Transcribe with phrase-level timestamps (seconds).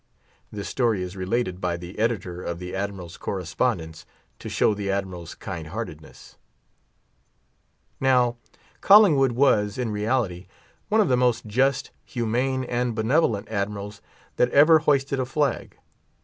[0.51, 4.03] This story is related by the editor of the Admiral's "Correspondence,"
[4.39, 6.37] to show the Admiral's kindheartedness.
[7.99, 8.37] Now
[8.81, 10.47] Collingood was, in reality,
[10.89, 14.01] one of the most just, humane, and benevolent admirals
[14.37, 15.77] that ever hoisted a flag.